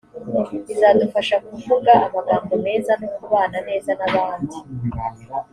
[0.67, 4.57] bizadufasha kuvuga amagambo meza no kubana neza n’ abandi